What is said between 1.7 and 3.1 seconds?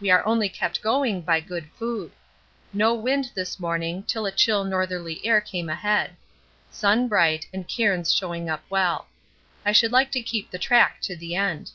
food. No